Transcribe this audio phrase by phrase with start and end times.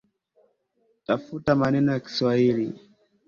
[1.05, 2.73] Tafuta maneno ya kiswahili